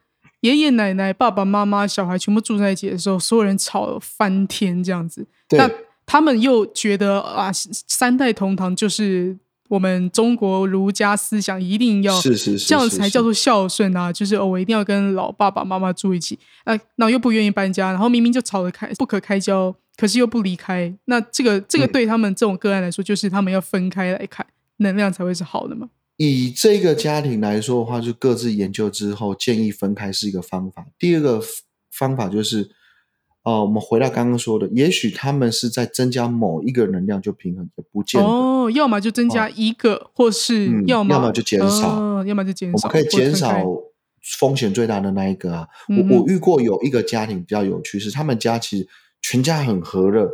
[0.41, 5.27] 爷爷奶奶、爸爸妈妈、小孩全部住在一起的时候，所有人吵翻天这样子。
[5.49, 5.69] 对那
[6.07, 9.37] 他们又觉得啊，三代同堂就是
[9.69, 24.47] 我们中国儒家思想一定要是是是这样才叫做孝顺啊，就是哦，我一定要跟老爸爸妈妈住一起，啊，那又不愿意搬家，然后明明就吵得开不可开交，可是又不离开，那这个这个嗯对他们这种个案来说，就是他们要分开来看，
[24.79, 25.89] 能量才会是好的嘛。
[26.19, 30.87] 以这个家庭来说的话，就各自研究之后，建议分开是一个方法。
[30.99, 31.43] 第二个
[31.91, 32.71] 方法就是，
[33.45, 38.27] 呃，我们回到刚刚说的，也许他们是在增加某一个能量就平衡，也不见得。
[38.27, 43.65] 哦，要么就增加一个，或是嗯要么、要么就减少哦要么就减少，我们可以减少
[44.39, 45.67] 风险最大的那一个啊。
[45.89, 48.89] 嗯我我遇过有一个家庭比较有趣，是他们家其实
[49.21, 50.31] 全家很和乐，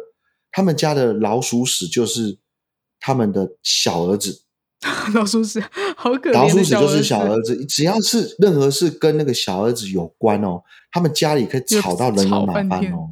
[0.52, 2.38] 他们家的老鼠屎就是
[3.00, 4.42] 他们的小儿子，
[5.14, 5.62] 老鼠屎，
[5.96, 10.62] 好可怜老鼠屎就是小儿子，只要是任何事跟那个小儿子有关哦，
[10.92, 13.10] 他们家里可以吵到人仰马吵翻哦。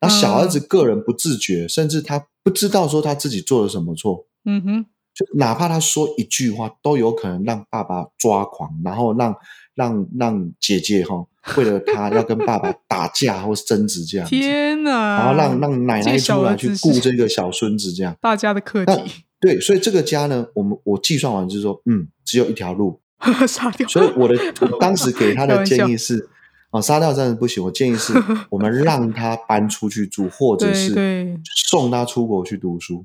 [0.00, 9.36] 那小儿子个人不自觉，甚至他不知道说他自己做了什么错，嗯哼，就哪怕他说一句话，都有可能让爸爸抓狂，然后让
[9.74, 11.24] 让让姐姐哈、
[11.56, 15.18] 为了他要跟爸爸打架或是争执这样子，天哪！
[15.18, 18.16] 然后让让奶奶出来去顾这个小孙子这样。
[18.20, 23.00] 大家的课那题，对，所以这个家呢，我们我计算完就是说，嗯，只有一条路，
[23.46, 23.86] 杀掉。
[23.88, 26.28] 所以我的我 当时给他的建议是，
[26.70, 27.62] 啊，杀掉真的不行。
[27.64, 28.14] 我建议是
[28.50, 31.36] 我们让他搬出去住，或者是对，
[31.68, 33.04] 送他出国去读书。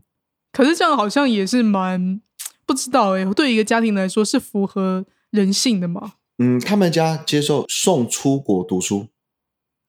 [0.53, 2.21] 可是这样好像也是蛮
[2.65, 6.13] 不知道哎、对一个家庭来说是符合人性的嘛？
[6.37, 9.07] 嗯，他们家接受送出国读书，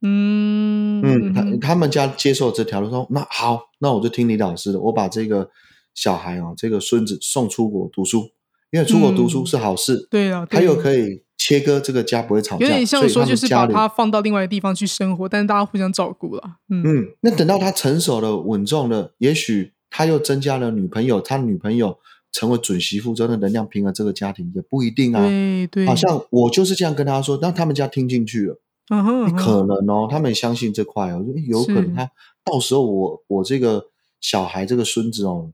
[0.01, 5.51] 嗯嗯，他哼他们家接受这条路，说那好，那我就听李老师的，我把这个
[5.99, 8.31] 小孩哦，这个孙子送出国读书，
[8.71, 16.43] 因为出国读书嗯是好事，对啊，他又可以切割这个家，不会吵架，有点像说就是把他放到另外一个地方去生活，但是大家互相照顾了。
[16.69, 21.99] 嗯嗯，那等到他成熟了、稳重了，也许他又增加了女朋友，他女朋友
[22.31, 25.27] 成为准媳妇，真的能量平衡这个家庭也不一定啊。
[25.27, 32.09] 对对，好像我就是这样跟他说，让他们家听进去了，嗯哼嗯哼可能哦，他们相信这块哦，有可能他
[32.45, 33.87] 到时候我我这个
[34.21, 35.51] 小孩这个孙子哦，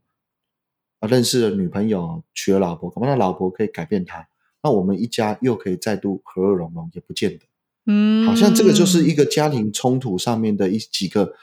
[1.04, 4.26] 啊认识了女朋友，娶了老婆，恐怕他老婆可以改变他，
[4.62, 7.44] 那我们一家又可以再度和乐融融，也不见得。
[7.86, 11.34] 嗯，好像这个就是一个家庭冲突上面的一几个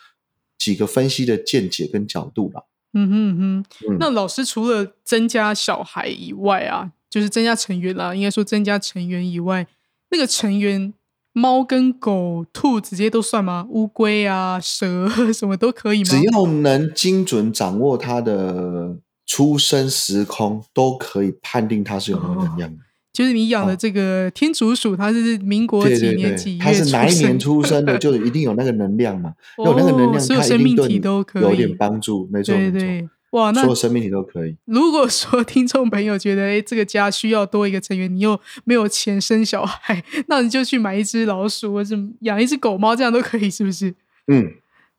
[0.58, 2.63] 几个分析的见解跟角度啦。
[2.93, 3.65] 嗯哼嗯哼。
[3.89, 9.67] 嗯，那老师除了增加小孩以外啊，就是增加成员啦，应该说增加成员以外，
[10.10, 10.91] 那个成员
[11.32, 13.67] 猫跟狗、兔子这些都算吗？
[13.69, 16.06] 乌龟啊、蛇 什么都可以吗？
[16.06, 18.97] 只要能精准掌握它的
[19.32, 22.78] 出生时空，都可以判定它是有那个能量的。
[23.13, 29.34] 就是你养的哦这个天竺鼠，它是民国几年几，月他是哪一年出出生的，就一定有那个能量嘛。
[29.63, 32.28] 有那个能哦，量，所有生命体都可以有点帮助。
[32.30, 34.58] 没错，没对对错，，哇，那所有生命体都可以。
[34.65, 43.94] 如果说听众朋友觉得，哎，这个家需要多一个成员，你又没有钱生小孩， 那你就去买一只老鼠，或者养一只狗猫，这样都可以，是不是？
[44.28, 44.52] 嗯，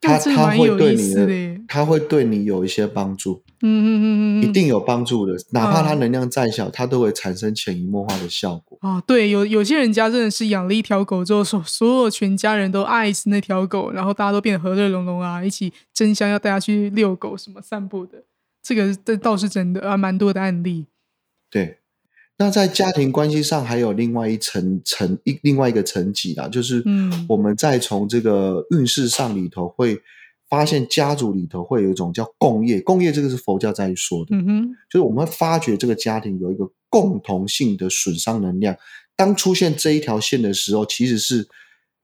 [0.02, 1.26] 那这他他会蛮有意对你的
[1.72, 3.42] 思的耶，他会对你有一些帮助。
[3.62, 8.76] 嗯嗯嗯嗯嗯，一定有帮助的，哪怕它嗯能量再小，它都会产生潜移默化的效果。
[8.80, 18.24] 啊，对，有有些人家真的是养了一条狗之后，所所有全家人都爱死那条狗，然后大家都变得和乐融融啊，一起争相要带它去遛狗什么散步的，
[18.62, 20.86] 这个这倒是真的啊，蛮多的案例。
[21.48, 21.78] 对，
[22.38, 30.00] 那在家庭关系上还有另外一层层一另外一个层级啦，就是嗯我们再从这个运势上里头会
[30.52, 38.76] 发现家族里头会有一种叫共业，共业这个是佛教在说的，嗯哼，就是我们会发觉这个家庭有一个共同性的损伤能量。
[39.16, 41.48] 当出现这一条线的时候，其实是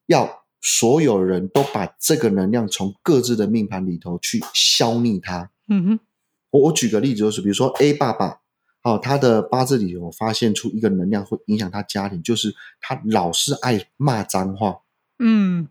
[0.06, 5.50] 要所有人都把这个能量从各自的命盘里头去消灭它。
[5.68, 6.00] 嗯哼，
[6.48, 8.40] 我我举个例子，就是比如说 A 爸爸，
[8.82, 14.78] 哦，他的八字里有发现出一个能量会影响他家庭，就是他老是爱骂脏话。
[15.18, 15.68] 嗯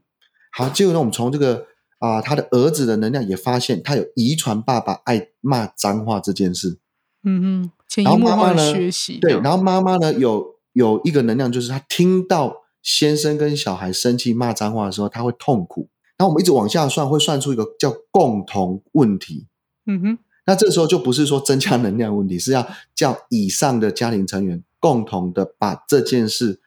[0.51, 1.65] 好，结果呢，我们从这个
[1.99, 6.77] 啊、他的儿子的能量也发现他有遗传爸爸爱骂脏话这件事。
[7.23, 15.89] 嗯哼，潜移然后妈妈呢学习，对，然后妈妈呢有有一个能量，就是他听到先生跟小孩生气骂脏话的时候，他会痛苦。
[16.17, 19.47] 然后我们一直往下算，会算出一个叫共同问题。
[19.85, 26.61] 嗯哼，那这时候就不是说增加能量问题，是要叫以上的家庭成员共同的把这件事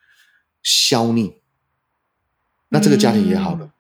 [0.63, 1.35] 消匿，
[2.69, 3.71] 那这个家庭也好了。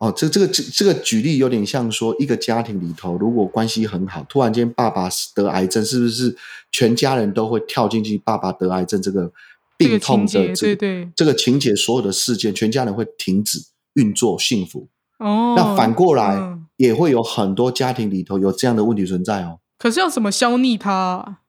[0.00, 6.34] 哦，这这个这这个举例有点像说，一个家庭里头如果关系很好，突然间爸爸得癌症，是不是
[6.72, 8.16] 全家人都会跳进去？
[8.16, 9.30] 爸爸得癌症这个
[9.76, 13.58] 病痛的这个这个情节，所有的事件，全家人会停止
[13.92, 14.88] 运作，幸福。
[15.18, 19.60] 哦，那反过来也会有很多家庭里头有这样的问题存在哦。
[19.78, 21.40] 可是要怎么消匿它？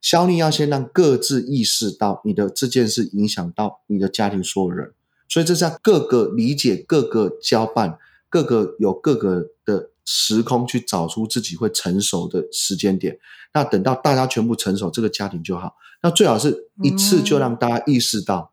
[0.00, 4.92] 消匿要先让各自意识到你的这件事影响到你的家庭所有人，
[5.28, 7.98] 所以这是要各个理解、各个交办、
[8.28, 13.18] 各个有各个的时空去找出自己会成熟的时间点。
[13.52, 15.74] 那等到大家全部成熟，这个家庭就好。
[16.02, 18.52] 那最好是一次就让大家意识到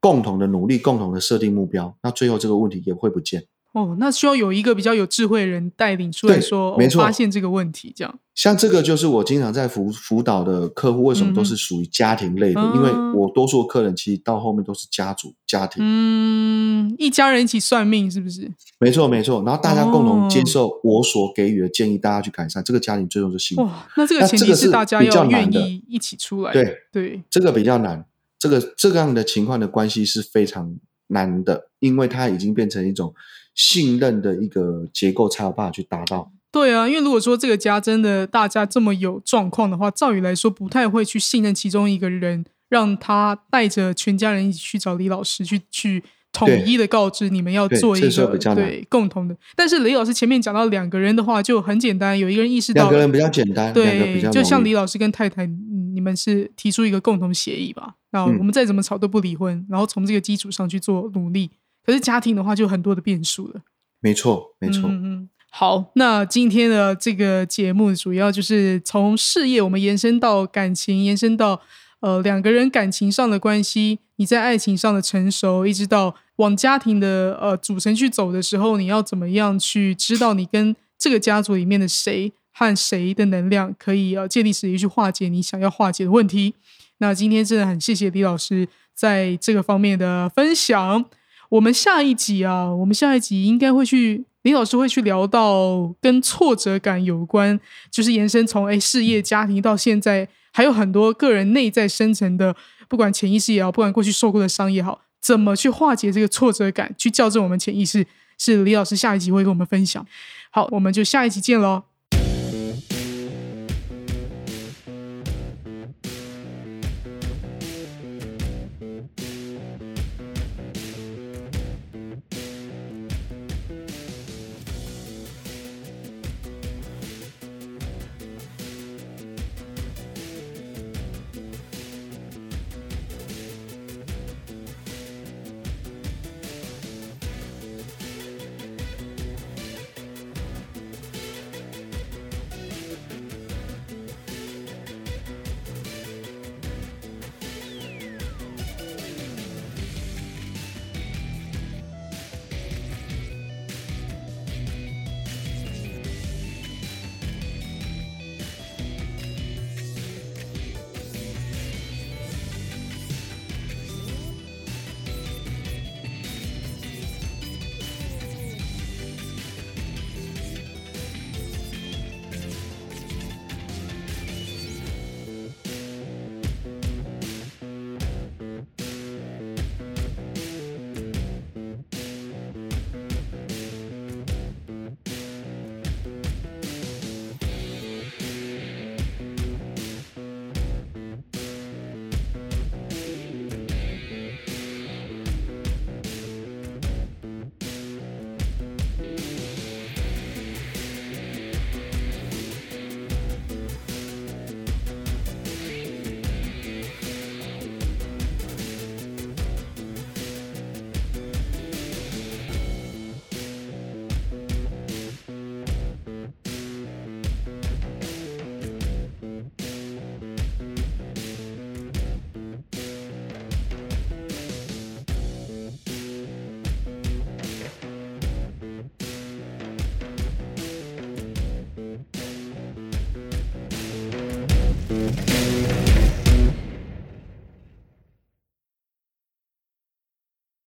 [0.00, 3.46] 共同的努力、共同的设定目标，那最后这个问题也会不见。
[3.76, 8.18] 哦，那需要有一个比较有智慧的人带领出来说，没错，发现这个问题，这样。
[8.34, 12.72] 像这个就是我经常在辅辅导的客户，为什么都是属于家庭类的？
[12.74, 18.50] 因为我多数客人其实到后面都是家族家庭，嗯，一家人一起算命是不是？
[18.78, 19.42] 没错，没错。
[19.44, 23.64] 然后大家共同接受我所给予的建议，大家去改善这个家庭，最终是幸福。
[23.64, 26.52] 哇，那这个前提是大家要愿意一起出来。
[26.54, 28.06] 对对，这个比较难。
[28.38, 30.76] 这个这样的情况的关系是非常
[31.08, 33.12] 难的，因为它已经变成一种。
[33.56, 36.30] 信任的一个结构才有办法去达到。
[36.52, 46.02] 对啊，因为如果说这个家真的大家这么有状况的话，照理来说不太会去信任其中一个人，让他带着全家人一起去找李老师去去
[46.32, 49.36] 统一的告知你们要做一个对共同的。
[49.54, 55.46] 但是李老师前面讲到两个人的话就很简单，有一个人意识到两个人比较简单，对，就像李老师跟太太，
[55.94, 57.96] 你们是提出一个共同协议吧？
[58.10, 61.50] 然后我们再怎么吵都不离婚，然后从这个基础上去做努力。
[61.86, 63.62] 可是家庭的话，就很多的变数了。
[64.00, 64.88] 没错，没错。
[64.90, 65.30] 嗯嗯。
[65.48, 71.62] 好，那今天的这个节目主要就是从事业，我们延伸到感情，延伸到
[72.00, 86.54] 呃两个人感情上的关系，你在爱情上的成熟，一直到往家庭的呃组成去走的时候，你要怎么样去知道你跟这个家族里面的谁和谁的能量可以呃建立实力去化解你想要化解的问题。
[86.98, 91.06] 那今天真的很谢谢李老师在这个方面的分享。
[91.48, 97.58] 我们下一集啊，我们下一集应该会去，李老师会去聊到跟挫折感有关，
[97.90, 102.54] 就是延伸从哎事业、家庭到现在，还有很多个人内在深层的，
[102.88, 108.06] 不管潜意识也好，不管过去受过的伤也好，怎么去化解这个挫折感，去校正我们潜意识，
[108.38, 110.04] 是李老师下一集会跟我们分享。
[110.50, 111.84] 好，我们就下一集见喽。